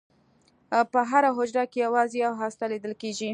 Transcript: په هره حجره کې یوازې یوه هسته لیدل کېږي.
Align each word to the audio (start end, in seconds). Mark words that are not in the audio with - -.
په 0.91 0.99
هره 1.11 1.29
حجره 1.37 1.63
کې 1.71 1.77
یوازې 1.85 2.17
یوه 2.25 2.37
هسته 2.43 2.63
لیدل 2.71 2.93
کېږي. 3.01 3.29